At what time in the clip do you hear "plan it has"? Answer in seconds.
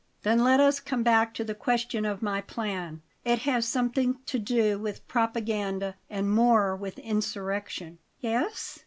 2.41-3.67